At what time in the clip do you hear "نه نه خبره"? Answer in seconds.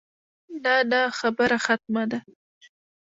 0.63-1.57